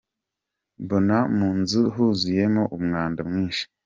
[0.83, 3.63] Mbona mu nzu huzuyemo umwanda mwinshi.